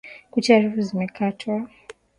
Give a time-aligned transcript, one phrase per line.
[0.31, 1.55] Kucha refu zimekatwa.